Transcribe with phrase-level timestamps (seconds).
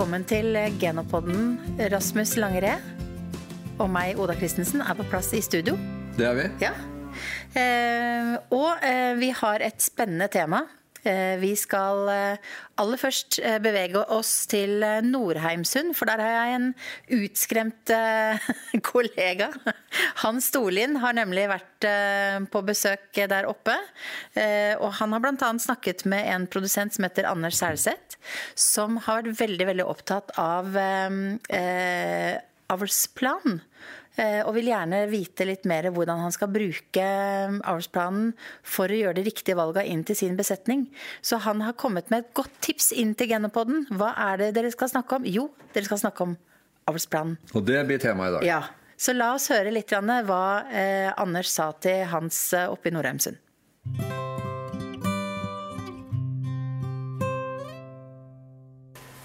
[0.00, 1.58] Velkommen til Genopodden.
[1.92, 2.80] Rasmus Langered
[3.76, 5.74] og meg, Oda Christensen, er på plass i studio.
[6.16, 6.46] Det er vi.
[6.62, 6.70] Ja.
[7.52, 10.62] Eh, og eh, vi har et spennende tema.
[11.02, 16.58] Eh, vi skal eh, aller først eh, bevege oss til Norheimsund, for der har jeg
[16.58, 16.68] en
[17.20, 17.92] utskremt
[18.90, 19.50] kollega.
[20.24, 21.88] Hans Storlien har nemlig vært
[22.52, 23.72] på besøk der oppe.
[24.36, 25.50] Og han har bl.a.
[25.62, 28.18] snakket med en produsent som heter Anders Sælseth,
[28.58, 30.76] som har vært veldig, veldig opptatt av
[32.70, 33.60] avlsplan.
[33.60, 33.66] Eh,
[34.44, 38.32] Og vil gjerne vite litt mer hvordan han skal bruke eh, avlsplanen
[38.66, 40.88] for å gjøre de riktige valga inn til sin besetning.
[41.22, 43.86] Så han har kommet med et godt tips inn til Genopodden.
[43.94, 45.28] Hva er det dere skal snakke om?
[45.28, 46.36] Jo, dere skal snakke om
[46.90, 47.38] avlsplanen.
[47.54, 48.48] Og det blir temaet i dag.
[48.50, 48.60] Ja.
[49.00, 53.40] Så la oss høre litt hva eh, Anders sa til Hans eh, oppe i Nordheimsund.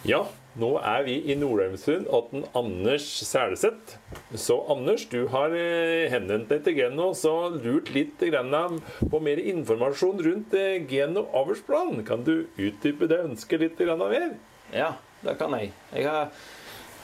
[0.06, 0.22] Ja,
[0.59, 3.98] nå er vi i Nordheimsund og den Anders Sælseth.
[4.39, 10.23] Så Anders, du har eh, henvendt deg til Geno og lurt litt på mer informasjon
[10.23, 12.06] rundt eh, Geno avlsplan.
[12.08, 14.38] Kan du utdype det ønsket litt mer?
[14.72, 15.73] Ja, det kan jeg.
[15.92, 16.31] Jeg har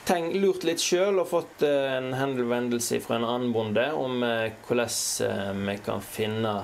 [0.08, 4.24] tenkt, lurt litt sjøl og fått eh, en henvendelse fra en annen bonde om
[4.64, 6.62] hvordan vi kan finne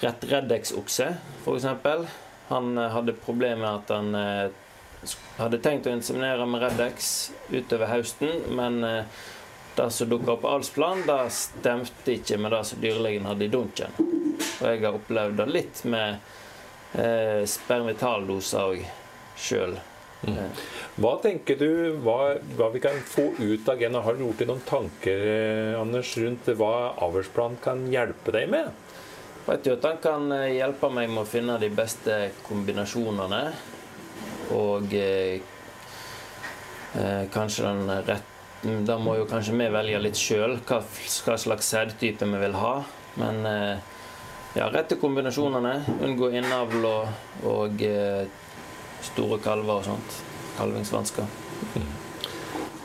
[0.00, 1.12] rett Reddex-okse,
[1.44, 1.68] f.eks.
[2.48, 4.54] Han hadde problemer med at han
[5.38, 7.10] hadde tenkt å inseminere med Reddex
[7.50, 9.24] utover høsten, men eh,
[9.76, 13.52] det som dukka opp på Alsplan, det stemte ikke med det som dyrlegen hadde i
[13.52, 13.98] dunken.
[14.00, 16.16] Og jeg har opplevd det litt med
[16.96, 18.88] eh, spermitaldoser òg
[19.36, 19.76] sjøl.
[20.96, 21.68] Hva tenker du
[22.02, 24.02] hva, hva vi kan få ut av genet?
[24.02, 28.72] Har du gjort deg noen tanker eh, Anders, rundt hva avlsplan kan hjelpe deg med?
[29.46, 32.16] Vet jo at han kan eh, hjelpe meg med å finne de beste
[32.48, 33.42] kombinasjonene.
[34.54, 35.40] Og eh,
[36.94, 38.32] eh, kanskje den rett
[38.86, 42.72] Da må jo kanskje vi velge litt sjøl hva, hva slags sædtype vi vil ha.
[43.20, 43.84] Men eh,
[44.56, 45.74] ja, rette kombinasjonene.
[46.06, 47.12] Unngå innavl og,
[47.46, 48.24] og eh,
[49.04, 50.18] store kalver og sånt.
[50.56, 51.28] Kalvingsvansker.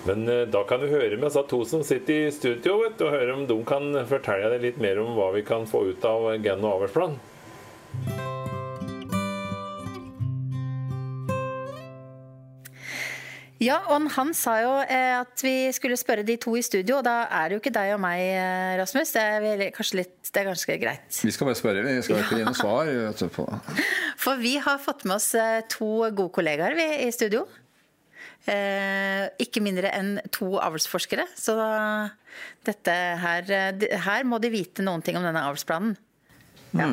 [0.05, 3.13] Men eh, da kan du høre med disse to som sitter i studio, vet og
[3.15, 6.33] høre om de kan fortelle deg litt mer om hva vi kan få ut av
[6.43, 7.19] Geno avlsplan.
[13.61, 17.05] Ja, og han sa jo eh, at vi skulle spørre de to i studio, og
[17.05, 19.11] da er det jo ikke deg og meg, eh, Rasmus.
[19.13, 21.19] Det er vel kanskje litt, det er ganske greit.
[21.21, 22.89] Vi skal bare spørre, vi skal ikke gi noe svar.
[24.21, 27.43] For vi har fått med oss eh, to gode kollegaer vi, i studio.
[28.49, 31.27] Eh, ikke mindre enn to avlsforskere.
[31.37, 31.53] Så
[32.65, 33.53] dette her,
[34.07, 35.93] her må de vite noen ting om denne avlsplanen.
[36.73, 36.87] Ja.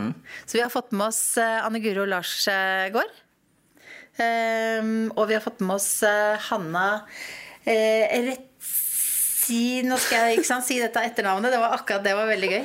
[0.44, 3.24] Så vi har fått med oss Anne Guro Larsgaard.
[4.18, 6.90] Eh, og vi har fått med oss eh, Hanna
[7.68, 8.48] rett
[9.48, 11.52] Retsi Nå skal jeg ikke sant, si dette etternavnet.
[11.52, 12.64] Det var akkurat det var veldig gøy.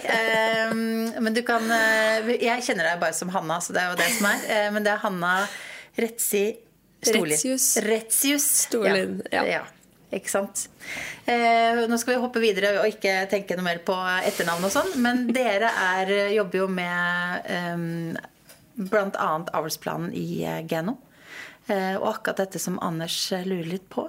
[0.71, 3.99] Um, men du kan eh, Jeg kjenner deg bare som Hanna, så det er jo
[4.01, 4.43] det som er.
[4.51, 5.35] Eh, men det er Hanna
[5.95, 6.43] Retsi
[7.03, 7.35] Storlien.
[7.35, 7.69] Retsius.
[7.83, 8.49] Retsius.
[8.67, 9.43] Storlien, ja.
[9.47, 9.63] ja.
[10.13, 10.67] Ikke sant.
[11.25, 13.95] Uh, nå skal vi hoppe videre og ikke tenke noe mer på
[14.27, 14.93] etternavn og sånn.
[15.03, 18.13] Men dere er, jobber jo med um,
[18.91, 19.31] bl.a.
[19.55, 20.99] avlsplanen i eh, Geno.
[21.67, 24.03] Eh, og akkurat dette som Anders eh, lurer litt på.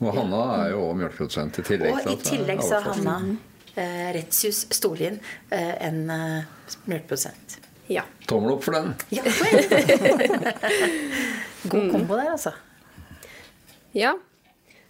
[0.00, 1.92] Og Hanna er jo òg melkeprodusent i tillegg.
[1.98, 2.84] Og i tillegg så er.
[2.88, 3.16] Hanna
[3.74, 5.18] eh, Retsius Storlien
[5.50, 6.44] eh, en eh,
[6.86, 7.58] melkeprodusent.
[7.90, 8.04] Ja.
[8.30, 8.94] Tommel opp for den.
[9.10, 9.22] Ja.
[11.70, 12.52] God kombo der, altså.
[13.92, 14.14] ja.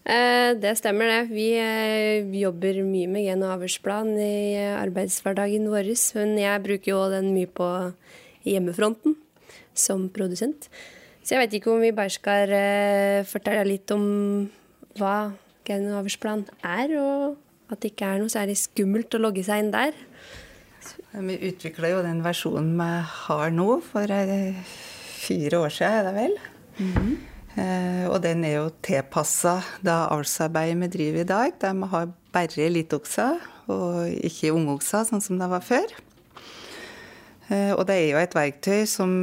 [0.04, 1.30] Eh, det stemmer, det.
[1.34, 5.90] Vi eh, jobber mye med gen- og avlsplan i arbeidshverdagen vår.
[6.20, 7.68] Men jeg bruker jo den mye på
[8.48, 9.16] hjemmefronten
[9.76, 10.68] som produsent.
[11.30, 14.02] Så jeg vet ikke om vi bare skal eh, fortelle litt om
[14.98, 15.30] hva
[15.62, 16.08] gen- og
[16.66, 17.36] er, og
[17.70, 19.94] at det ikke er noe særlig skummelt å logge seg inn der.
[21.14, 22.88] Vi utvikla jo den versjonen vi
[23.20, 24.58] har nå, for eh,
[25.22, 26.34] fire år siden, er det vel.
[27.55, 32.10] Eh, og den er jo tilpassa det avlsarbeidet vi driver i dag, der vi har
[32.34, 33.38] bare eliteokser
[33.70, 35.94] og ikke ungokser, sånn som det var før.
[37.55, 39.14] Eh, og det er jo et verktøy som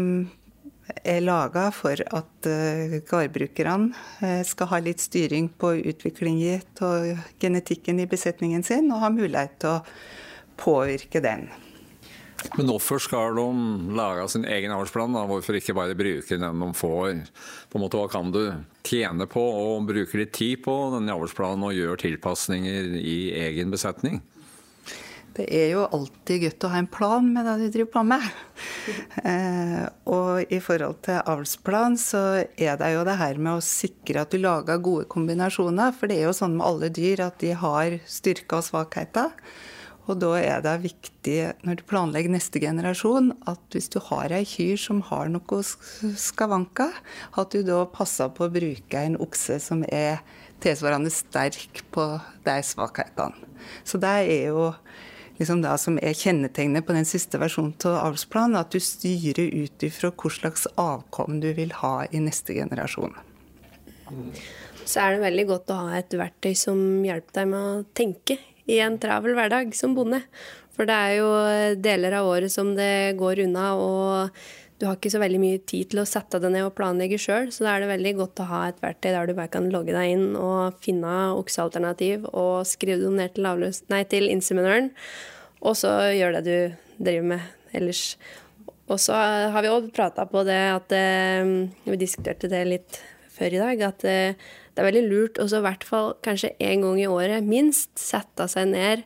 [1.03, 3.91] er laga for at uh, gårdbrukerne
[4.23, 9.57] eh, skal ha litt styring på utviklingen av genetikken i besetningen sin, og ha mulighet
[9.63, 9.85] til å
[10.57, 11.49] påvirke den.
[12.55, 15.15] Men hvorfor skal de lage sin egen avlsplan?
[15.27, 17.23] Hvorfor ikke bare bruke den de får?
[17.67, 18.41] På en måte, Hva kan du
[18.85, 24.21] tjene på å bruke litt tid på denne avlsplanen og gjøre tilpasninger i egen besetning?
[25.37, 28.27] Det er jo alltid godt å ha en plan med det du driver på med.
[29.27, 32.21] Eh, og i forhold til avlsplan så
[32.55, 35.91] er det jo det her med å sikre at du lager gode kombinasjoner.
[35.97, 39.33] For det er jo sånn med alle dyr at de har styrker og svakheter.
[40.07, 41.35] Og da er det viktig
[41.67, 47.01] når du planlegger neste generasjon, at hvis du har ei kyr som har noe skavanker,
[47.35, 50.21] at du da passer på å bruke en okse som er
[50.63, 52.07] tilsvarende sterk på
[52.47, 53.51] de svakhetene.
[53.83, 54.71] Så det er jo
[55.37, 59.85] liksom det som er kjennetegnet på den siste versjonen av avlsplanen, at du styrer ut
[59.85, 63.15] ifra hva slags avkom du vil ha i neste generasjon.
[64.87, 68.39] Så er det veldig godt å ha et verktøy som hjelper deg med å tenke
[68.67, 70.21] i en travel hverdag som bonde.
[70.77, 71.29] For det er jo
[71.81, 74.41] deler av året som det går unna, og
[74.77, 77.49] du har ikke så veldig mye tid til å sette deg ned og planlegge sjøl.
[77.53, 79.95] Så da er det veldig godt å ha et verktøy der du bare kan logge
[79.95, 83.81] deg inn og finne oksealternativ og skrive dem ned til, avløs,
[84.11, 84.91] til inseminøren,
[85.65, 88.03] og så gjør det du driver med ellers.
[88.87, 89.17] Og så
[89.51, 91.49] har vi òg prata på det at eh,
[91.83, 93.01] Vi diskuterte det litt
[93.33, 93.81] før i dag.
[93.89, 97.43] At eh, det er veldig lurt å i hvert fall kanskje én gang i året
[97.43, 99.03] minst sette seg ned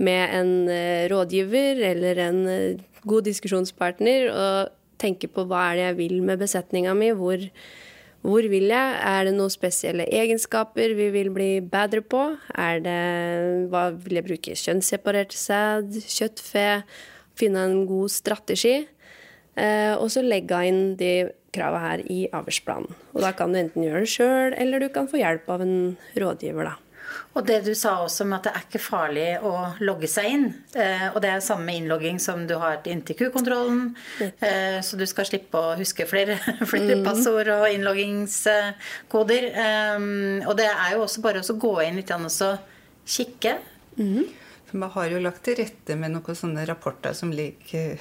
[0.00, 2.42] med en eh, rådgiver eller en
[3.04, 7.10] god diskusjonspartner og tenke på hva er det jeg vil med besetninga mi.
[7.16, 7.42] Hvor,
[8.22, 9.00] hvor, vil jeg?
[9.12, 12.22] Er det noen spesielle egenskaper vi vil bli bedre på?
[12.54, 13.00] Er det,
[13.72, 16.68] hva Vil jeg bruke kjønnsseparert sæd, kjøttfe?
[17.40, 18.82] Finne en god strategi.
[19.58, 22.92] Eh, og så legge inn de krava her i avlsplanen.
[23.14, 25.74] Og da kan du enten gjøre det sjøl, eller du kan få hjelp av en
[26.18, 26.89] rådgiver, da.
[27.38, 29.52] Og det du sa også om at det er ikke farlig å
[29.86, 30.46] logge seg inn.
[30.74, 33.92] Eh, og det er samme innlogging som du har inn til kukontrollen.
[34.20, 36.38] Eh, så du skal slippe å huske flere,
[36.72, 37.06] flere mm.
[37.06, 39.48] passord og innloggingskoder.
[39.50, 40.04] Eh,
[40.44, 42.68] og det er jo også bare å gå inn litt og
[43.10, 43.56] kikke.
[43.98, 44.26] Mm.
[44.70, 47.98] Vi har jo lagt til rette med noen sånne rapporter som ligger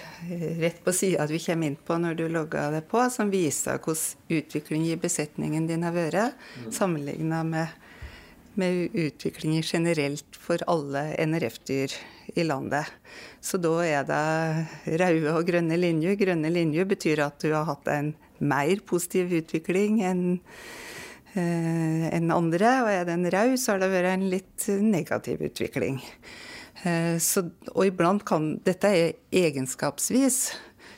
[0.62, 4.38] rett på sida du kommer inn på når du logger det på, som viser hvordan
[4.38, 6.70] utviklingen i besetningen din har vært, mm.
[6.76, 7.89] sammenligna med
[8.60, 11.96] med utviklinger generelt for alle NRF-dyr
[12.36, 12.90] i landet.
[13.42, 16.18] Så da er det røde og grønne linjer.
[16.20, 20.24] Grønne linjer betyr at du har hatt en mer positiv utvikling enn
[21.34, 22.76] eh, enn andre.
[22.84, 26.02] Og er den rød, så har det vært en litt negativ utvikling.
[26.84, 30.42] Eh, så, og iblant kan Dette er egenskapsvis.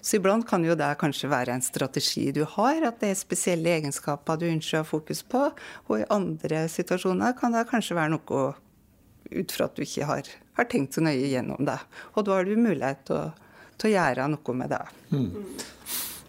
[0.01, 3.75] Så iblant kan jo det kanskje være en strategi du har, at det er spesielle
[3.77, 5.43] egenskaper du ønsker å ha fokus på.
[5.89, 8.45] Og i andre situasjoner kan det kanskje være noe
[9.31, 11.77] ut fra at du ikke har, har tenkt så nøye gjennom det.
[12.15, 14.83] Og da har du mulighet til å, til å gjøre noe med det.
[15.13, 15.29] Mm.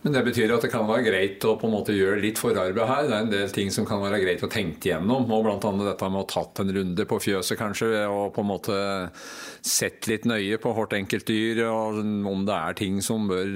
[0.02, 2.88] Men det betyr at det kan være greit å på en måte gjøre litt forarbeid
[2.88, 3.04] her.
[3.06, 5.28] Det er en del ting som kan være greit å tenke gjennom.
[5.30, 5.58] Og bl.a.
[5.60, 7.90] dette med å ha tatt en runde på fjøset, kanskje.
[8.10, 8.78] Og på en måte
[9.62, 11.62] sett litt nøye på hvert enkelt dyr.
[11.68, 13.52] Og om det er ting som bør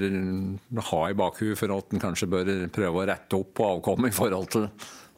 [0.93, 4.17] ha i bakhuet for at en kanskje bør prøve å rette opp på avkommet i
[4.21, 4.69] forhold til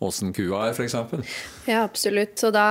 [0.03, 0.95] åssen kua er, f.eks.
[1.67, 2.37] Ja, absolutt.
[2.39, 2.65] Så da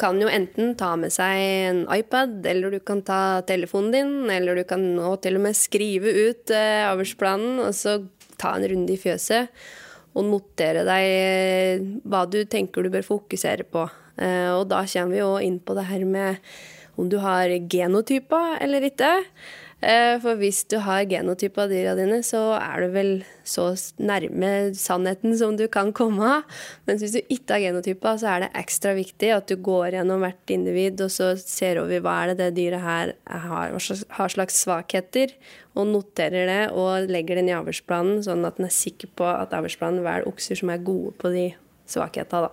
[0.00, 4.58] kan jo enten ta med seg en iPad, eller du kan ta telefonen din, eller
[4.58, 7.98] du kan nå til og med skrive ut eh, avlsplanen, og så
[8.38, 9.54] ta en runde i fjøset.
[10.18, 13.86] Og notere deg eh, hva du tenker du bør fokusere på.
[14.18, 16.42] Eh, og da kommer vi jo inn på det her med
[16.98, 19.12] om du har genotyper eller ikke.
[19.78, 23.10] Eh, for hvis du har genotyp av dyra dine, så er du vel
[23.46, 23.68] så
[24.02, 26.40] nærme sannheten som du kan komme.
[26.88, 30.26] Mens hvis du ikke har genotypa, så er det ekstra viktig at du går gjennom
[30.26, 33.14] hvert individ og så ser over hva er det det dyret her
[33.46, 33.78] har,
[34.18, 35.36] har slags svakheter,
[35.78, 39.54] og noterer det og legger den i avlsplanen, sånn at en er sikker på at
[39.54, 41.52] avlsplanen velger okser som er gode på de
[41.86, 42.50] svakhetene.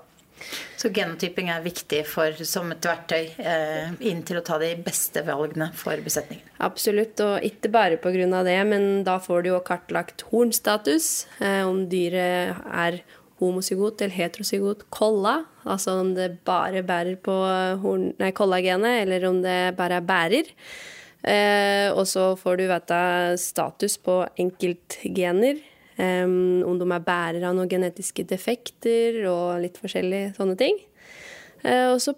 [0.76, 5.24] Så genotyping er viktig for, som et verktøy eh, inn til å ta de beste
[5.26, 6.46] valgene for besetningen?
[6.66, 8.44] Absolutt, og ikke bare pga.
[8.46, 11.28] det, men da får du jo kartlagt hornstatus.
[11.40, 13.02] Eh, om dyret er
[13.42, 17.34] homozygot eller heterozygot kolla, altså om det bare bærer på
[17.82, 20.52] horn, nei, kollagenet, eller om det bare er bærer.
[21.26, 23.00] Eh, og så får du vite
[23.42, 25.64] status på enkeltgener
[25.96, 30.82] Um, om de er bærere av noen genetiske defekter og litt forskjellige sånne ting.
[31.64, 32.12] Uh, og så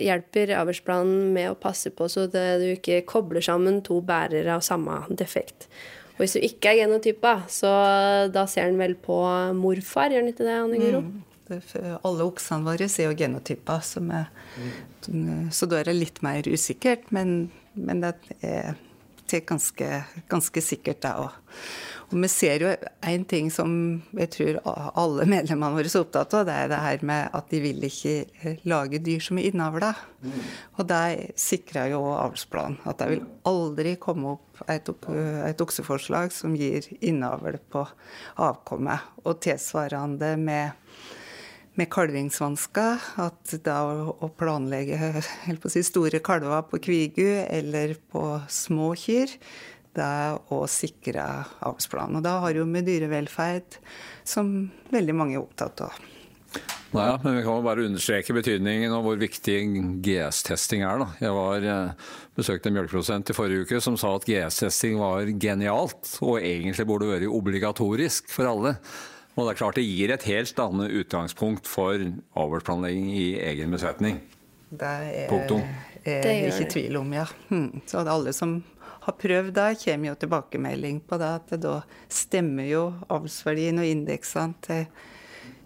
[0.00, 2.24] hjelper avlsplanen med å passe på så
[2.62, 5.68] du ikke kobler sammen to bærere av samme defekt.
[6.14, 7.70] Og hvis du ikke er genotypa, så
[8.32, 9.18] da ser en vel på
[9.58, 11.04] morfar, gjør en ikke det, Anne Guro?
[11.04, 11.22] Mm.
[12.06, 13.80] alle oksene våre er jo genotypa,
[14.14, 14.28] er,
[15.10, 15.50] mm.
[15.52, 17.10] så da er det litt mer usikkert.
[17.12, 18.14] Men, men det
[18.46, 18.78] er
[19.44, 19.90] ganske,
[20.30, 21.34] ganske sikkert, det òg.
[22.14, 23.72] Og vi ser jo en ting som
[24.14, 24.58] jeg tror
[24.94, 28.12] alle medlemmene våre er opptatt av, det er det her med at de vil ikke
[28.22, 29.90] eh, lage dyr som er innavla.
[30.78, 32.78] Og det sikrer jo avlsplanen.
[32.86, 34.88] At det vil aldri komme opp et,
[35.50, 37.82] et okseforslag som gir innavl på
[38.46, 39.10] avkommet.
[39.26, 40.78] Og tilsvarende med
[41.74, 43.02] med kalvingsvansker.
[43.22, 43.78] At da
[44.14, 44.98] å planlegge
[45.62, 49.32] på si, store kalver på kvigu eller på små kyr,
[50.02, 51.22] er å sikre
[51.62, 52.18] avlsplanen.
[52.18, 53.78] Og da har jo med dyrevelferd,
[54.26, 54.50] som
[54.90, 56.02] veldig mange er opptatt av.
[56.94, 59.56] Naja, men Vi kan jo bare understreke betydningen og hvor viktig
[60.04, 61.00] GS-testing er.
[61.02, 61.08] Da.
[61.20, 66.18] Jeg var, eh, besøkte en melkeprodusent i forrige uke som sa at GS-testing var genialt,
[66.22, 68.76] og egentlig burde være obligatorisk for alle.
[69.34, 71.98] Og det er klart det gir et helt annet utgangspunkt for
[72.38, 74.20] avlsplanlegging i egen besetning.
[74.70, 75.62] Det er, Punktum.
[76.06, 77.26] er det ikke tvil om, ja.
[77.48, 77.82] Hmm.
[77.86, 78.62] Så alle som
[79.04, 81.32] har prøvd da, kommer jo tilbakemelding på det.
[81.40, 81.80] At det da
[82.12, 84.86] stemmer jo avlsverdien og indeksene til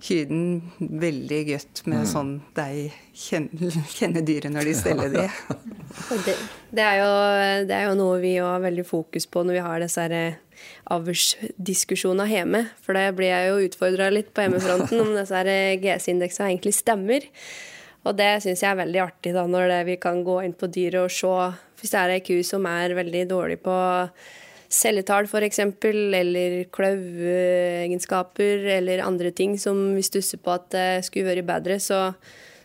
[0.03, 2.09] kyrne veldig godt med mm.
[2.09, 5.27] sånn de kjenner, kjenner dyret når de steller det.
[6.27, 6.37] det,
[6.71, 7.09] det, er jo,
[7.67, 10.21] det, er jo, noe vi har veldig fokus på når vi har disse
[10.95, 12.63] avlsdiskusjonene hjemme.
[12.85, 15.43] For det blir jeg jo utfordra litt på hjemmefronten om disse
[15.83, 17.27] GS-indeksene egentlig stemmer.
[18.09, 20.71] Og det syns jeg er veldig artig, da, når det, vi kan gå inn på
[20.73, 21.33] dyret og se
[21.79, 23.75] Hvis det er ei ku som er veldig dårlig på
[24.69, 31.49] celletall f.eks., eller kløveegenskaper eller andre ting som vi stusser på at det skulle vært
[31.49, 32.11] bedre, så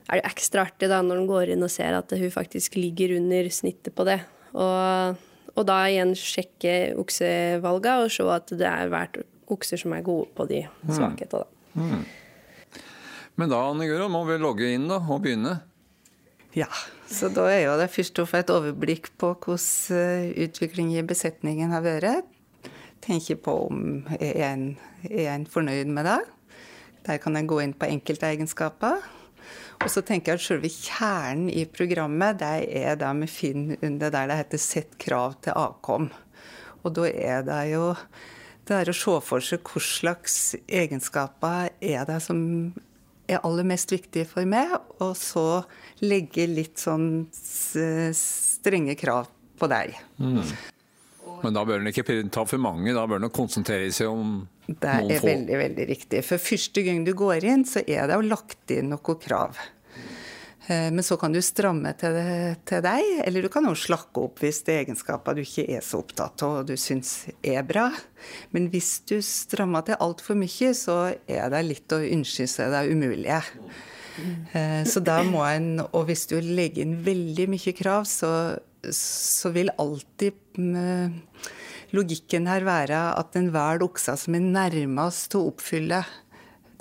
[0.09, 3.15] er det ekstra artig da når en går inn og ser at hun faktisk ligger
[3.19, 4.19] under snittet på det.
[4.51, 5.21] Og,
[5.53, 9.21] og da igjen sjekke oksevalga og se at det er hvert
[9.53, 10.91] okser som er gode på de mm.
[10.97, 11.47] svakhetene.
[11.77, 12.03] Mm.
[13.35, 15.57] Men da Anne Guro, må vi logge inn da, og begynne?
[16.53, 16.69] Ja,
[17.09, 21.07] så da er jo det først å få et overblikk på hvordan eh, utviklingen i
[21.09, 22.29] besetningen har vært.
[23.03, 24.67] Tenke på om er en
[25.09, 26.21] er en fornøyd med det.
[27.03, 29.01] Der kan en gå inn på enkeltegenskaper.
[29.83, 34.13] Og så tenker jeg at selve kjernen i programmet det er det vi finner under
[34.13, 36.11] der det heter 'sett krav til avkom'.
[36.83, 37.95] Og da er det jo
[38.67, 42.73] det er å se for seg hva slags egenskaper er det som
[43.27, 45.63] er aller mest viktig for meg, og så
[46.03, 49.95] legge litt sånn strenge krav på deg.
[50.19, 50.41] Mm.
[51.43, 54.77] Men da bør en ikke ta for mange, da bør en konsentrere seg om noen
[54.77, 54.79] få?
[54.79, 56.23] Det er veldig, veldig riktig.
[56.27, 59.59] For første gang du går inn, så er det jo lagt inn noen krav.
[60.67, 62.17] Eh, men så kan du stramme til,
[62.67, 65.83] til deg, eller du kan jo slakke opp hvis det er egenskaper du ikke er
[65.83, 67.89] så opptatt av og du syns er bra.
[68.55, 72.85] Men hvis du strammer til altfor mye, så er det litt å unnskylde seg det
[72.93, 73.41] umulige.
[74.53, 78.31] Eh, så da må en, og hvis du legger inn veldig mye krav, så,
[78.95, 81.19] så vil alltid mm,
[81.97, 86.03] logikken her være at en velger oksa som er nærmest til å oppfylle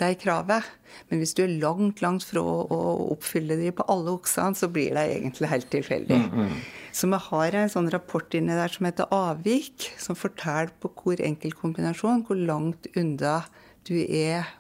[0.01, 0.71] det kravet.
[1.11, 2.79] Men hvis du er langt, langt fra å
[3.13, 6.21] oppfylle de på alle oksene, så blir det egentlig helt tilfeldig.
[6.25, 6.57] Mm, mm.
[6.93, 11.23] Så vi har en sånn rapport inni der som heter Avvik, som forteller på hvor
[11.25, 13.41] enkel kombinasjon, hvor langt unna
[13.89, 14.51] du er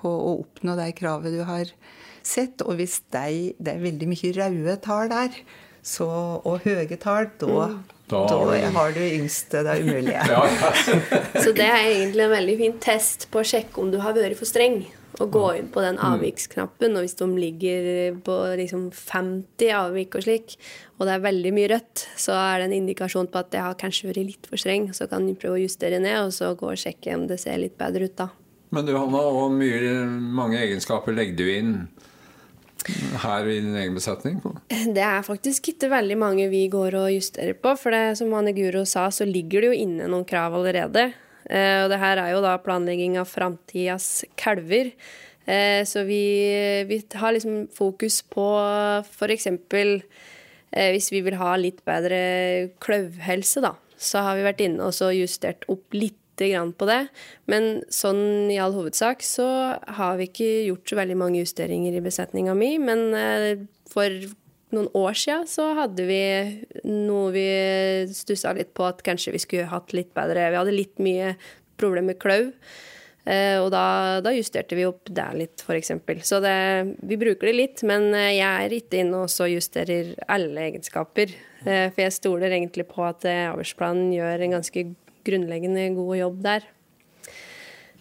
[0.00, 1.70] på å oppnå det kravet du har
[2.26, 2.64] sett.
[2.64, 5.42] Og hvis de, det er veldig mye røde tall der,
[5.82, 6.06] så,
[6.46, 7.82] og høye tall, da mm.
[8.12, 10.20] Da, da har du yngste det umulige.
[10.34, 10.42] ja,
[11.40, 14.36] så det er egentlig en veldig fin test på å sjekke om du har vært
[14.36, 14.82] for streng.
[15.20, 16.04] Og gå inn på den mm.
[16.08, 17.88] avviksknappen, og hvis de ligger
[18.24, 20.54] på liksom 50 avvik og slik,
[20.96, 23.76] og det er veldig mye rødt, så er det en indikasjon på at det har
[23.80, 24.88] kanskje vært litt for streng.
[24.96, 27.60] Så kan du prøve å justere ned, og så gå og sjekke om det ser
[27.60, 28.30] litt bedre ut da.
[28.72, 31.74] Men du Hanna, hvor mange egenskaper legger du inn
[33.22, 34.40] her i din egen besetning?
[34.70, 37.74] Det er faktisk ikke veldig mange vi går og justerer på.
[37.78, 41.10] For det, som Anne Guro sa, så ligger det jo inne noen krav allerede.
[41.50, 44.92] Eh, og det her er jo da planlegging av framtidas kalver.
[45.46, 46.22] Eh, så vi,
[46.88, 48.46] vi har liksom fokus på
[49.02, 49.48] f.eks.
[49.50, 55.16] Eh, hvis vi vil ha litt bedre kløvhelse, da, så har vi vært inne og
[55.16, 57.04] justert opp litt på det.
[57.46, 59.44] Men sånn i all hovedsak så
[59.78, 62.72] har vi ikke gjort så veldig mange justeringer i besetninga mi.
[62.82, 63.12] Men
[63.92, 64.10] for
[64.72, 66.22] noen år siden så hadde vi
[66.88, 67.48] noe vi
[68.12, 71.34] stussa litt på at kanskje vi skulle hatt litt bedre Vi hadde litt mye
[71.80, 72.50] problemer med klauv.
[73.22, 75.92] Eh, og da, da, justerte vi opp der litt, f.eks.
[76.26, 76.56] Så det,
[77.06, 81.34] vi bruker det litt, men eh, jeg er ikke inne og justerer alle egenskaper.
[81.62, 84.82] For jeg stoler egentlig på at avlsplanen gjør en ganske
[85.22, 86.64] grunnleggende god jobb der.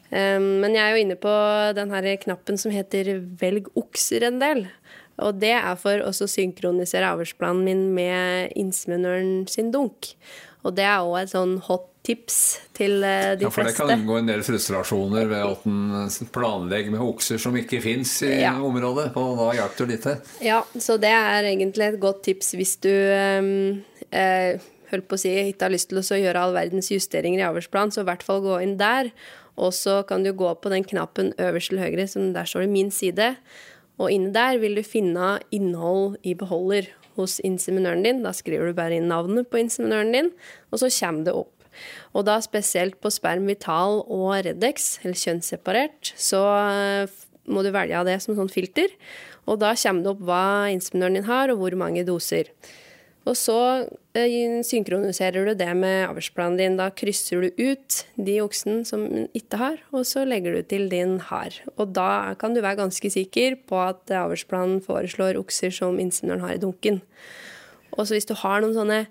[0.09, 1.33] Men jeg er jo inne på
[1.77, 4.65] den her knappen som heter 'velg okser en del'.
[5.21, 10.13] Og det er for å synkronisere avlsplanen min med inseminøren sin dunk.
[10.65, 12.37] Og det er òg et sånn hot tips
[12.73, 13.45] til eh, de fleste.
[13.45, 17.57] Ja, For det kan unngå en del frustrasjoner ved at en planlegger med okser som
[17.57, 18.55] ikke fins i ja.
[18.57, 19.11] området.
[19.19, 20.29] Og da hjelper det litt.
[20.45, 25.33] Ja, så det er egentlig et godt tips hvis du øh, holdt på å si,
[25.51, 28.41] ikke har lyst til å gjøre all verdens justeringer i avlsplan, så i hvert fall
[28.43, 29.11] gå inn der.
[29.61, 32.71] Og så kan du gå på den knappen øverst til høyre, som der står det
[32.71, 33.35] 'min side'.
[34.01, 36.89] Og inni der vil du finne innhold i beholder
[37.19, 38.21] hos inseminøren din.
[38.25, 40.31] Da skriver du bare inn navnet på inseminøren din,
[40.71, 41.53] og så kommer det opp.
[42.17, 47.19] Og da spesielt på sperm vital og Redex, eller kjønnsseparert, så eh,
[47.51, 48.91] må du velge av det som sånn filter.
[49.49, 52.51] Og da kommer det opp hva inseminøren din har, og hvor mange doser.
[53.29, 53.57] Og så
[54.17, 56.77] eh, synkroniserer du det med avlsplanen din.
[56.79, 59.05] Da krysser du ut de oksene som
[59.37, 61.59] ikke har, og så legger du til din har.
[61.77, 66.57] Og da kan du være ganske sikker på at avlsplanen foreslår okser som inseminøren har
[66.57, 67.01] i dunken.
[67.93, 69.03] Og så hvis du har noen sånne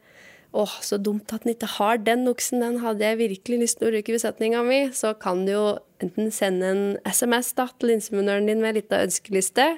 [0.51, 3.89] åh, så dumt at den ikke har den oksen, den hadde jeg virkelig lyst til
[3.89, 5.67] å bruke i besetninga mi, så kan du jo
[6.03, 9.69] enten sende en SMS da, til inseminøren din med ei lita ønskeliste.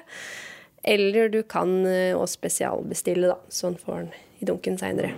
[0.83, 3.37] Eller du kan òg eh, spesialbestille, da.
[3.61, 4.09] han får den
[4.39, 5.13] i dunken seinere.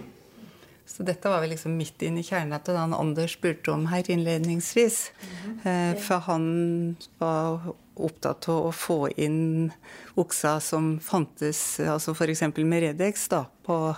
[0.85, 4.05] Så dette var vel liksom midt inn i kjernen av det Anders spurte om her
[4.11, 5.11] innledningsvis.
[5.21, 5.95] Mm -hmm.
[5.95, 9.71] For han var opptatt av å få inn
[10.15, 12.41] oksa som fantes, altså f.eks.
[12.57, 13.95] med Redex, da, på,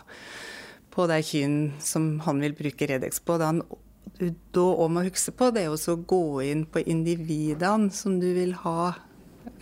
[0.90, 3.38] på de kyn som han vil bruke Redex på.
[3.38, 3.64] Det han
[4.56, 8.56] da òg må huske på, det er å gå inn på individene som du vil
[8.64, 8.94] ha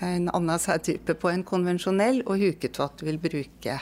[0.04, 3.80] en annen særtype på en konvensjonell, og huketvatt vil bruke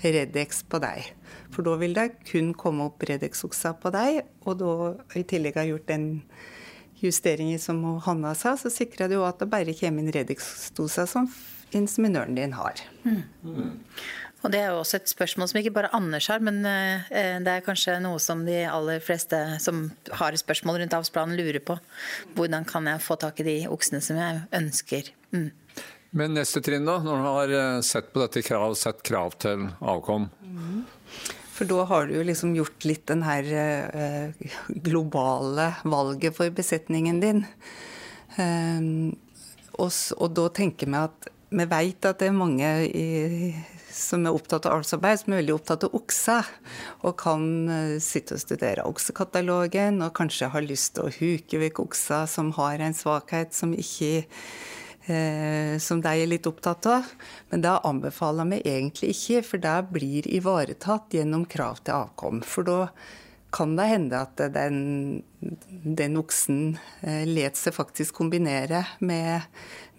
[0.00, 1.10] Redex på deg.
[1.52, 4.74] For da vil det kun komme opp Redex-oksa på deg, og da
[5.18, 6.08] i tillegg har gjort den
[7.00, 11.28] justeringen som Hanna sa, så sikrer det jo at det bare kommer inn Redex-dosa som
[11.76, 12.82] inseminøren din har.
[13.04, 13.22] Mm.
[14.40, 17.08] Og Det er jo også et spørsmål som ikke bare Anders har, men eh,
[17.44, 21.76] det er kanskje noe som de aller fleste som har spørsmål rundt avlsplanen, lurer på.
[22.38, 25.10] Hvordan kan jeg få tak i de oksene som jeg ønsker?
[25.36, 25.50] Mm.
[26.16, 26.96] Men neste trinn, da?
[27.04, 30.30] Når du har eh, sett på dette krav, sett krav til avkom?
[30.42, 30.80] Mm.
[31.60, 34.46] For da har du jo liksom gjort litt den her eh,
[34.80, 37.42] globale valget for besetningen din.
[38.38, 39.10] Um,
[39.76, 43.50] og, og, da tenker vi at vi vet at det er mange i
[43.94, 46.50] som er opptatt av avlsarbeid, som er veldig opptatt av okser.
[47.06, 51.82] Og kan eh, sitte og studere oksekatalogen og kanskje har lyst til å huke vekk
[51.84, 54.12] okser som har en svakhet som ikke
[55.10, 57.08] eh, som de er litt opptatt av.
[57.50, 62.44] Men det anbefaler vi egentlig ikke, for det blir ivaretatt gjennom krav til avkom.
[62.46, 62.80] For da
[63.50, 66.78] kan det hende at den, den oksen
[67.26, 69.46] let seg faktisk kombinere med,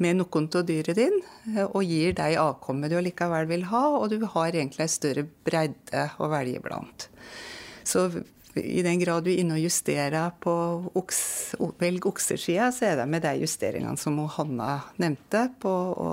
[0.01, 1.17] med noen av dyret din,
[1.53, 5.25] eh, og gir deg avkommet du likevel vil ha, og du har egentlig en større
[5.45, 7.09] bredde å velge blant.
[7.83, 8.07] Så
[8.55, 10.53] i den grad du er inne og justerer på
[10.99, 11.21] oks,
[11.79, 16.11] velg oksesida, så er det med de justeringene som Hanna nevnte, på å,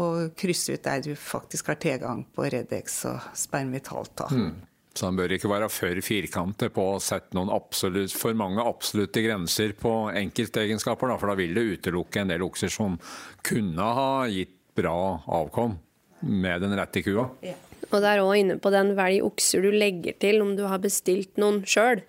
[0.00, 4.24] å krysse ut der du faktisk har tilgang på Redex og spermvitalt.
[4.32, 4.69] Mm.
[4.94, 9.22] Så han bør ikke være for firkantet på å sette noen absolutt, for mange absolutte
[9.22, 12.98] grenser på enkeltegenskaper, da, for da vil det utelukke en del okser som
[13.46, 15.78] kunne ha gitt bra avkom
[16.26, 17.28] med den rette kua.
[17.44, 17.56] Ja.
[17.90, 20.82] Og det er òg inne på den velg okser du legger til om du har
[20.82, 22.02] bestilt noen sjøl.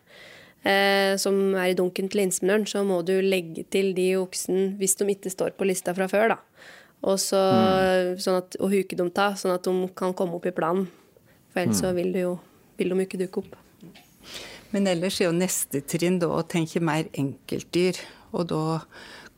[0.62, 4.94] Eh, som er i dunken til inseminøren, så må du legge til de oksene hvis
[5.00, 6.36] de ikke står på lista fra før.
[6.36, 6.68] da.
[7.02, 8.20] Og, så, mm.
[8.22, 10.86] sånn at, og huke dem ta, sånn at de kan komme opp i planen.
[11.50, 11.82] For ellers mm.
[11.82, 12.36] så vil du jo
[12.82, 13.58] vil de ikke dukke opp.
[14.72, 18.00] Men ellers er jo neste trinn da å tenke mer enkeltdyr.
[18.32, 18.64] Og da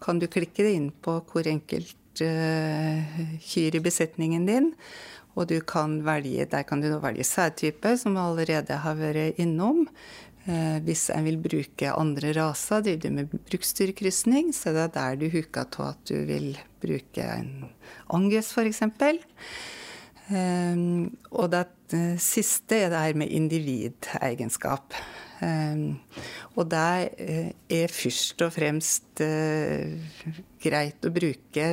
[0.04, 4.70] kan du klikke det inn på hvor enkelt uh, kyr i besetningen din.
[5.34, 9.42] Og du kan velge, der kan du da velge sædtype, som vi allerede har vært
[9.42, 9.88] innom.
[10.44, 14.92] Eh, hvis en vil bruke andre raser, driver du med bruksdyrkrysning, så er det er
[14.98, 16.50] der du huker av at du vil
[16.84, 17.70] bruke en
[18.12, 18.84] angus, f.eks.
[20.32, 24.96] Um, og det eh, siste er det her med individegenskap.
[25.44, 26.00] Um,
[26.56, 31.66] og det uh, er først og fremst uh, greit å bruke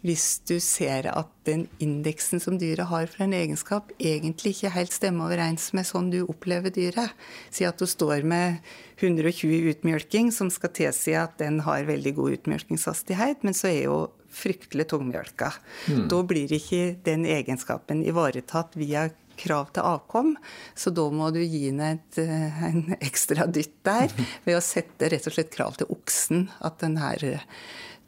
[0.00, 4.96] hvis du ser at den indeksen som dyret har for en egenskap, egentlig ikke helt
[4.96, 7.12] stemmer overens med sånn du opplever dyret.
[7.52, 8.64] Si at du står med
[9.02, 14.00] 120 utmjølking, som skal tilsi at den har veldig god utmjølkingshastighet, men så er jo
[14.32, 15.52] fryktelig tungmjølka.
[15.88, 16.06] Mm.
[16.12, 20.34] Da blir ikke den egenskapen ivaretatt via krav til avkom,
[20.74, 24.12] så da må du gi henne eh, en ekstra dytt der
[24.46, 26.46] ved å sette rett og slett krav til oksen.
[26.64, 27.46] At den her eh,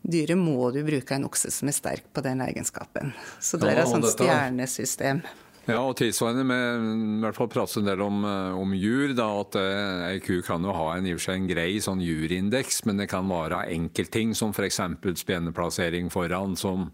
[0.04, 3.14] dyret må du bruke en okse som er sterk på den egenskapen.
[3.40, 5.24] Så det er et sånt stjernesystem.
[5.64, 6.86] Ja, og tilsvarende med
[7.18, 9.14] i hvert fall prates en del om, eh, om jur.
[9.16, 11.70] da, At eh, ei ku kan jo ha en, i og for seg en grei
[11.80, 14.80] sånn jurindeks, men det kan være enkeltting som f.eks.
[15.22, 16.90] spenneplassering foran, som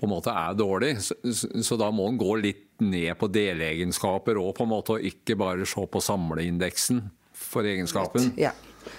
[0.00, 0.96] på en måte er dårlig.
[1.04, 1.14] Så,
[1.62, 6.02] så da må en gå litt ned på delegenskaper måte, og ikke bare se på
[6.02, 7.04] samleindeksen
[7.36, 8.32] for egenskapen.
[8.40, 8.52] Ja.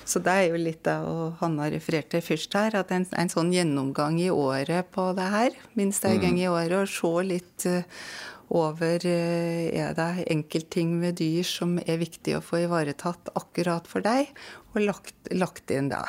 [0.05, 3.49] Så det er jo litt av og Hanna refererte først her, at en, en sånn
[3.53, 8.05] gjennomgang i året på det her, minst en gang i året, og se litt uh,
[8.51, 14.03] over uh, er det enkeltting med dyr som er viktig å få ivaretatt akkurat for
[14.05, 14.33] deg,
[14.73, 16.03] og lagt, lagt inn det.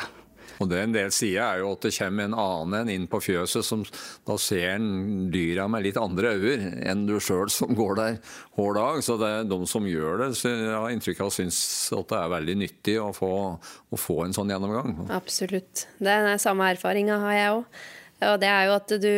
[0.60, 3.66] Og det en del sier, er jo at det kommer en annen inn på fjøset
[3.66, 3.84] som
[4.28, 8.18] da ser en dyra med litt andre øyne enn du sjøl som går der
[8.58, 9.00] hver dag.
[9.04, 11.62] Så det er de som gjør det, så jeg har inntrykk av syns
[11.96, 14.94] at det er veldig nyttig å få, å få en sånn gjennomgang.
[15.14, 15.86] Absolutt.
[16.02, 17.82] Den samme erfaringa har jeg òg.
[18.30, 19.12] Og det er jo at du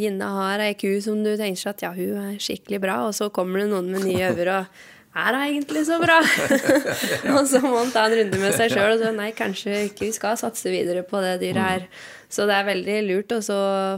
[0.00, 3.30] gjerne har ei ku som du tenker at ja, hun er skikkelig bra, og så
[3.34, 6.20] kommer det noen med nye øver og er det egentlig så bra?
[7.36, 10.06] og så må han ta en runde med seg sjøl og så nei, kanskje ikke
[10.06, 11.88] vi skal satse videre på det dyret her.
[12.30, 13.40] Så det er veldig lurt å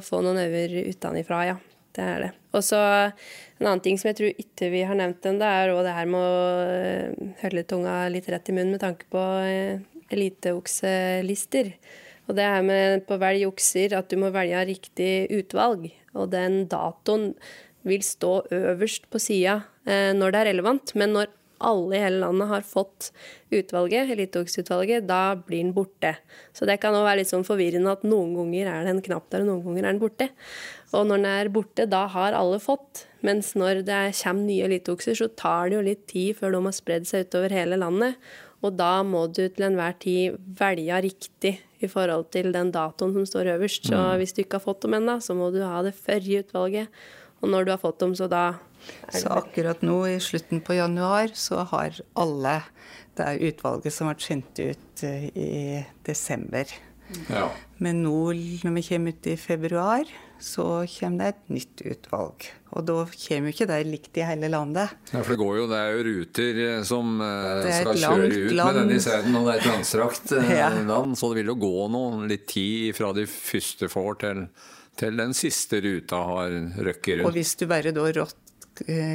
[0.04, 1.58] få noen øver utenifra, ja.
[1.92, 2.30] Det er det.
[2.56, 2.78] Og så
[3.62, 6.22] en annen ting som jeg tror ikke vi har nevnt ennå, er det her med
[6.24, 11.74] å holde tunga litt rett i munnen med tanke på eh, eliteokselister.
[12.28, 15.88] Og det her med på velg okser at du må velge riktig utvalg.
[16.14, 17.32] Og den datoen
[17.88, 20.94] vil stå øverst på sida eh, når det er relevant.
[20.98, 21.32] Men når
[21.62, 23.10] alle i hele landet har fått
[23.54, 26.14] utvalget, eliteoksutvalget, da blir den borte.
[26.56, 29.28] Så det kan òg være litt sånn forvirrende at noen ganger er det en knapp
[29.32, 30.28] der, og noen ganger er den borte.
[30.92, 33.06] Og når den er borte, da har alle fått.
[33.26, 36.78] Mens når det kommer nye eliteokser, så tar det jo litt tid før de har
[36.78, 38.18] spredd seg utover hele landet.
[38.62, 41.56] Og da må du til enhver tid velge riktig
[41.86, 43.88] i forhold til den datoen som står øverst.
[43.90, 44.20] Så mm.
[44.20, 47.02] hvis du ikke har fått dem ennå, så må du ha det forrige utvalget.
[47.42, 48.44] Og når du har fått dem, så da
[49.14, 52.62] Så akkurat nå i slutten på januar så har alle
[53.16, 55.50] det er utvalget som ble sendt ut eh, i
[56.06, 56.70] desember.
[57.28, 57.50] Ja.
[57.82, 58.32] Men nå
[58.64, 60.08] når vi kommer ut i februar,
[60.42, 62.48] så kommer det et nytt utvalg.
[62.72, 64.92] Og da kommer jo ikke det likt i hele landet.
[65.12, 68.54] Ja, For det går jo, det er jo ruter eh, som eh, skal kjøre ut
[68.58, 68.66] land.
[68.66, 70.68] med denne isteden, og det er et langstrakt ja.
[70.90, 74.46] land, så det vil jo gå noe litt tid fra de første får til
[74.98, 77.28] til den siste ruta har røkket rundt.
[77.28, 78.38] Og hvis du bare da rått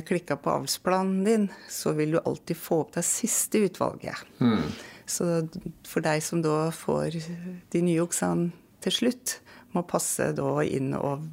[0.07, 4.21] klikka på avlsplanen din, så vil du alltid få opp det siste utvalget.
[4.41, 4.69] Hmm.
[5.07, 5.47] Så
[5.87, 7.19] for deg som da får
[7.73, 8.51] de nye oksene
[8.83, 9.37] til slutt,
[9.77, 11.23] må passe da inn og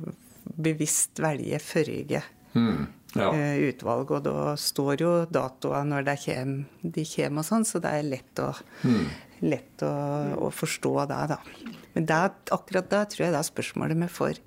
[0.44, 2.22] bevisst velge forrige
[2.54, 2.86] mm.
[3.16, 3.30] ja.
[3.30, 4.10] Eh, utvalg.
[4.16, 8.10] Og da står jo datoer når de kommer, de kommer og sånn, så det er
[8.10, 8.50] lett å,
[8.84, 9.06] mm.
[9.50, 9.94] lett å,
[10.48, 11.40] å forstå det, da.
[11.94, 12.20] Men det,
[12.54, 14.42] akkurat da tror jeg det er spørsmålet vi får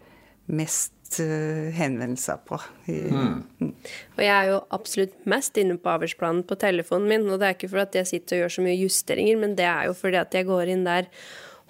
[0.48, 2.60] mest uh, henvendelser på.
[2.88, 3.42] Mm.
[3.60, 3.74] Mm.
[4.16, 7.28] Og jeg er jo absolutt mest inne på avlsplanen på telefonen min.
[7.32, 9.90] Og det er ikke fordi jeg sitter og gjør så mye justeringer, men det er
[9.90, 11.12] jo fordi at jeg går inn der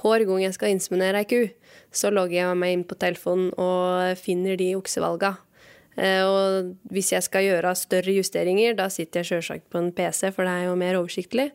[0.02, 1.42] hver gang jeg skal inseminere ei ku.
[1.94, 5.36] Så logger jeg meg inn på telefonen og finner de oksevalga.
[5.98, 10.30] Eh, og hvis jeg skal gjøre større justeringer, da sitter jeg sjølsagt på en PC,
[10.36, 11.50] for det er jo mer oversiktlig.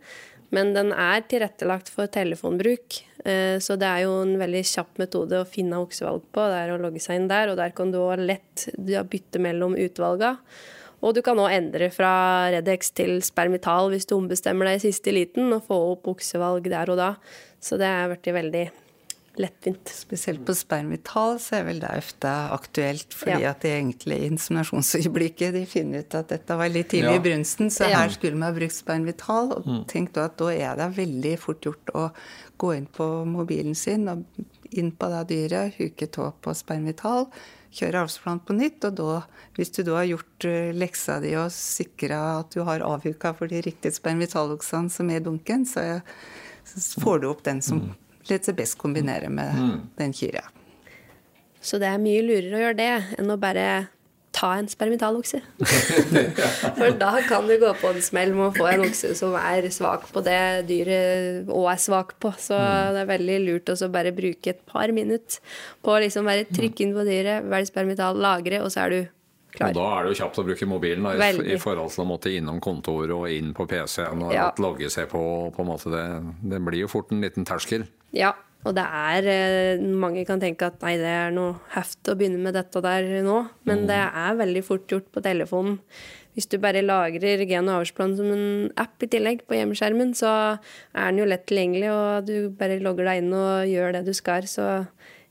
[0.53, 5.39] Men den er tilrettelagt for telefonbruk, eh, så det er jo en veldig kjapp metode
[5.41, 6.45] å finne oksevalg på.
[6.51, 9.79] Det er å logge seg inn der, og der kan du òg lett bytte mellom
[9.81, 10.37] utvalga.
[11.03, 12.13] Og du kan òg endre fra
[12.55, 16.95] Redex til spermital hvis du ombestemmer deg i siste liten, og få opp oksevalg der
[16.95, 17.11] og da.
[17.63, 18.65] Så det er blitt veldig
[19.41, 19.89] lettvint.
[19.97, 23.53] Spesielt på spermital så er vel det ofte aktuelt, fordi ja.
[23.55, 27.21] at det egentlig i inseminasjonsøyeblikket de finner ut at dette var litt tidlig ja.
[27.21, 28.03] i brunsten, så ja.
[28.03, 29.55] her skulle vi ha brukt spermital.
[29.57, 29.81] Og mm.
[29.93, 32.07] tenk da at da er det veldig fort gjort å
[32.63, 34.23] gå inn på mobilen sin og
[34.73, 37.27] inn på det dyret, huke tå på spermital,
[37.73, 39.17] kjøre avlsplan på nytt, og da,
[39.57, 43.51] hvis du da har gjort eh, leksa di og sikra at du har avhuka for
[43.51, 46.03] de riktige spermitaloksene som er i dunken, så
[47.03, 47.93] får du opp den som mm
[48.31, 49.81] lar seg best kombinere med mm.
[49.97, 50.45] den kyra.
[51.63, 53.67] Så det er mye lurere å gjøre det enn å bare
[54.33, 55.41] ta en spermitalokse.
[56.79, 59.69] For da kan du gå på en smell med å få en okse som er
[59.75, 60.41] svak på det
[60.71, 62.33] dyret òg er svak på.
[62.41, 62.93] Så mm.
[62.97, 66.87] det er veldig lurt å bare bruke et par minutter på å liksom bare trykke
[66.87, 69.03] inn på dyret, velge spermital, lagre, og så er du
[69.53, 69.69] Klar.
[69.69, 72.07] Og da er det jo kjapt å bruke mobilen da, i, i, forhold til å
[72.09, 74.47] måtte innom kontoret og inn på PC-en og ja.
[74.65, 75.21] logge seg på.
[75.53, 76.07] på en måte det,
[76.55, 77.85] det, blir jo fort en liten terskel.
[78.17, 78.33] Ja,
[78.63, 82.41] og det er eh, Mange kan tenke at nei, det er noe heft å begynne
[82.43, 83.87] med dette der nå, men mm.
[83.91, 85.81] det er veldig fort gjort på telefonen.
[86.33, 90.31] Hvis du bare lagrer gen- og avlsplanen som en app i tillegg på hjemmeskjermen, så
[90.57, 94.15] er den jo lett tilgjengelig, og du bare logger deg inn og gjør det du
[94.17, 94.49] skal.
[94.49, 94.71] Så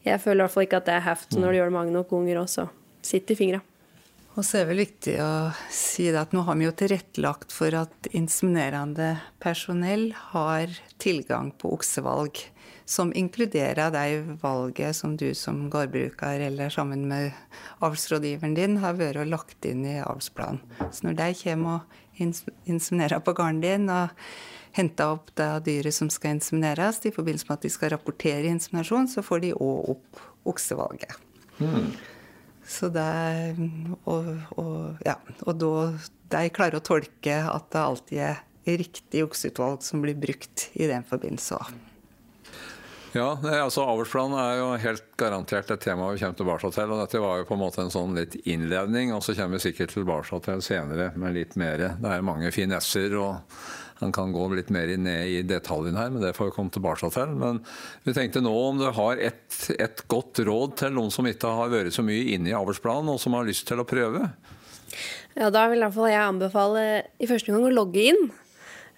[0.05, 1.95] jeg føler i hvert fall ikke at det er heft når du gjør det mange
[1.95, 2.67] nok ganger også.
[3.01, 3.63] Sitt i fingra.
[4.37, 5.31] Og så er det vel viktig å
[5.73, 12.39] si at nå har vi jo tilrettelagt for at inseminerende personell har tilgang på oksevalg.
[12.85, 17.31] Som inkluderer de valget som du som gårdbruker eller sammen med
[17.79, 20.63] avlsrådgiveren din har vært og lagt inn i avlsplanen.
[20.91, 21.99] Så når de kommer og
[22.65, 24.15] inseminerer på gården din og
[24.75, 29.09] henter opp det dyret som skal insemineres, i forbindelse med at de skal rapportere inseminasjon,
[29.11, 31.17] så får de òg opp oksevalget.
[31.59, 31.91] Mm.
[32.67, 33.57] Så det
[34.05, 35.73] Og, og, ja, og da
[36.31, 38.43] de klarer å tolke at det alltid er
[38.79, 41.73] riktig okseutvalg som blir brukt i den forbindelse òg.
[43.11, 46.91] Ja, altså Avlsplanen er jo helt garantert et tema vi kommer tilbake til.
[46.93, 49.65] og Dette var jo på en måte en sånn litt innledning, og så kommer vi
[49.65, 51.89] sikkert tilbake til senere med litt mer.
[51.99, 53.57] Det er mange finesser og
[54.01, 57.09] han kan gå litt mer ned i detaljene her, men det får vi komme tilbake
[57.13, 57.35] til.
[57.37, 57.59] Men
[58.07, 61.69] vi tenkte nå om du har et, et godt råd til noen som ikke har
[61.73, 64.29] vært så mye inne i avlsplanen, og som har lyst til å prøve?
[65.35, 66.85] Ja, Da vil i hvert fall jeg anbefale
[67.19, 68.31] i første gang å logge inn.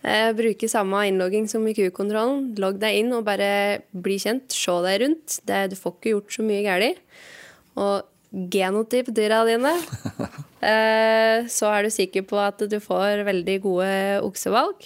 [0.03, 2.49] Eh, bruke samme innlogging som i Q-kontrollen.
[2.59, 4.51] Logg deg inn og bare bli kjent.
[4.51, 5.37] Se deg rundt.
[5.47, 6.99] Det, du får ikke gjort så mye galt.
[7.79, 8.09] Og
[8.53, 9.75] genotyp dyra dine.
[10.63, 13.87] Eh, så er du sikker på at du får veldig gode
[14.23, 14.85] oksevalg.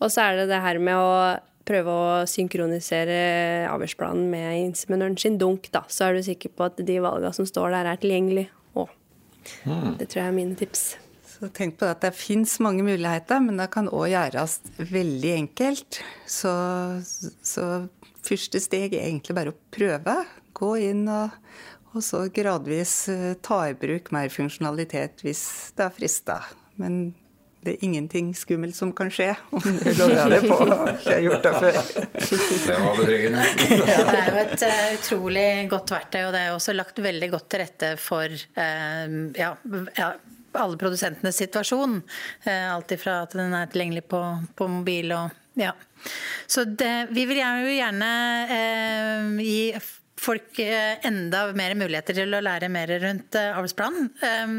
[0.00, 1.10] Og så er det det her med å
[1.68, 5.68] prøve å synkronisere avlsplanen med inseminøren sin dunk.
[5.76, 8.48] da, Så er du sikker på at de valgene som står der, er tilgjengelige
[8.80, 8.96] òg.
[9.68, 9.98] Mm.
[10.00, 10.86] Det tror jeg er mine tips.
[11.34, 16.00] Så tenk på at Det fins mange muligheter, men det kan òg gjøres veldig enkelt.
[16.30, 16.52] Så,
[17.42, 17.64] så
[18.24, 20.20] første steg er egentlig bare å prøve.
[20.54, 21.34] Gå inn og,
[21.94, 25.44] og så gradvis eh, ta i bruk mer funksjonalitet hvis
[25.74, 26.38] det er frista.
[26.78, 27.14] Men
[27.64, 30.58] det er ingenting skummelt som kan skje om du lover det på.
[30.68, 31.78] Jeg har gjort det før.
[32.64, 33.42] Det var betryggende.
[33.88, 37.28] Ja, det er jo et uh, utrolig godt verktøy, og det er også lagt veldig
[37.32, 39.50] godt til rette for uh, ja,
[39.98, 40.08] ja,
[40.60, 42.00] alle produsentenes situasjon.
[42.46, 44.22] Uh, alt ifra at den er tilgjengelig på,
[44.56, 45.70] på mobil og ja.
[46.50, 48.08] Så det, vi vil jo gjerne
[49.38, 49.60] gi
[50.24, 54.08] folk eh, enda mer muligheter til å lære mer rundt eh, avlsplanen.
[54.24, 54.56] Ehm,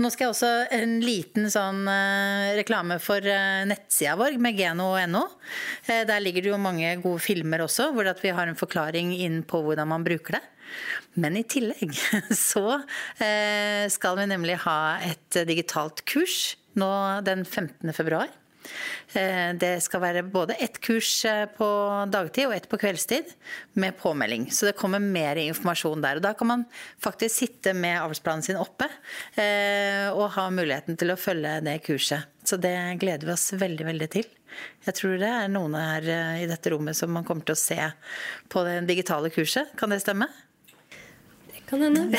[0.00, 3.24] nå skal jeg også en liten sånn eh, reklame for
[3.68, 5.24] nettsida vår med geno.no.
[5.88, 9.62] Der ligger det jo mange gode filmer også, hvor vi har en forklaring inn på
[9.64, 10.44] hvordan man bruker det.
[11.18, 11.94] Men i tillegg
[12.50, 12.80] så
[13.90, 16.90] skal vi nemlig ha et digitalt kurs nå
[17.26, 17.92] den 15.
[17.96, 18.28] februar.
[19.12, 21.68] Eh, det skal være både ett kurs eh, på
[22.12, 23.32] dagtid og ett på kveldstid
[23.80, 24.48] med påmelding.
[24.52, 26.20] Så det kommer mer informasjon der.
[26.20, 26.64] og Da kan man
[27.00, 28.88] faktisk sitte med avlsplanen sin oppe
[29.40, 32.28] eh, og ha muligheten til å følge det kurset.
[32.44, 34.28] Så det gleder vi oss veldig, veldig til.
[34.86, 36.06] Jeg tror det er noen her
[36.40, 37.76] i dette rommet som man kommer til å se
[38.48, 39.74] på det digitale kurset.
[39.76, 40.30] Kan det stemme?
[41.68, 42.08] Kan hende.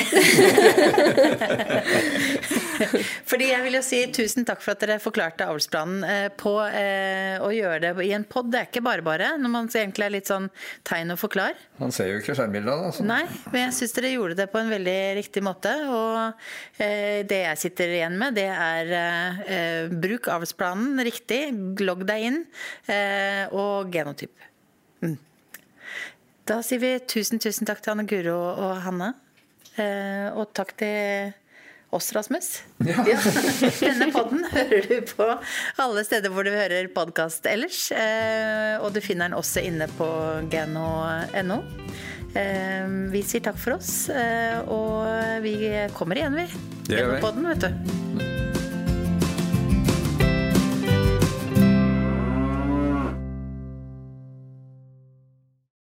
[3.30, 7.42] Fordi jeg vil jo si tusen takk for at dere forklarte avlsplanen eh, på eh,
[7.42, 8.52] å gjøre det i en pod.
[8.52, 10.50] Det er ikke bare bare, når man egentlig er litt sånn
[10.88, 11.58] tegn og forklar.
[11.80, 12.90] Man ser jo ikke skjermbildet da.
[12.92, 13.06] Altså.
[13.10, 15.74] Nei, men jeg syns dere gjorde det på en veldig riktig måte.
[15.90, 16.18] Og
[16.84, 21.42] eh, det jeg sitter igjen med, det er eh, bruk avlsplanen riktig,
[21.82, 22.44] logg deg inn,
[22.92, 24.36] eh, og genotyp.
[25.02, 25.18] Mm.
[26.50, 29.14] Da sier vi tusen, tusen takk til Anne Guro og Hanne.
[29.80, 31.32] Eh, og takk til
[31.96, 32.50] oss, Rasmus.
[32.86, 33.02] Ja.
[33.12, 33.18] ja.
[33.80, 35.28] Denne podden hører du på
[35.82, 37.88] alle steder hvor du hører podkast ellers.
[37.96, 40.10] Eh, og du finner den også inne på
[40.52, 41.62] geno.no.
[42.38, 43.94] Eh, vi sier takk for oss,
[44.70, 45.56] og vi
[45.98, 46.50] kommer igjen, vi.
[46.90, 47.22] Gjennom.
[47.24, 48.29] Podden, vet du.